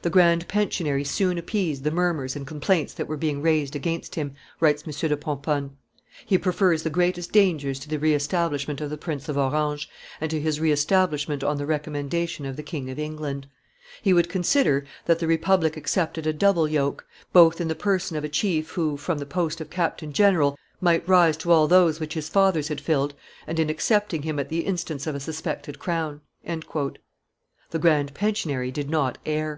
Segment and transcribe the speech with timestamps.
[0.00, 4.34] "The grand pensionary soon appeased the murmurs and complaints that were being raised against him,"
[4.58, 5.08] writes M.
[5.10, 5.76] de Pomponne.
[6.24, 9.90] "He prefers the greatest dangers to the re estab lishment of the Prince of Orange,
[10.18, 13.48] and to his re establishment on the recommendation of the King of England;
[14.00, 18.24] he would consider that the republic accepted a double yoke, both in the person of
[18.24, 22.14] a chief who, from the post of captain general, might rise to all those which
[22.14, 23.12] his fathers had filled,
[23.46, 28.88] and in accepting him at the instance of a suspected crown." The grand pensionary did
[28.88, 29.54] not err.